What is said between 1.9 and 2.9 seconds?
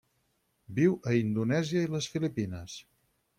les Filipines.